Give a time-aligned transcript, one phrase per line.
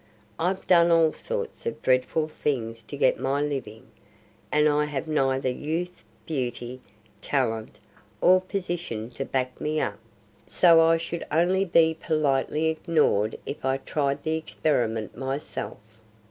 [0.39, 3.85] I've done all sorts of dreadful things to get my living,
[4.51, 6.81] and I have neither youth, beauty,
[7.21, 7.79] talent,
[8.19, 9.99] or position to back me up;
[10.47, 15.77] so I should only be politely ignored if I tried the experiment myself.